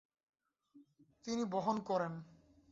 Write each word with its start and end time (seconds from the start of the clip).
তিনি 1.25 1.43
বহন 1.45 1.77
করে। 1.81 2.07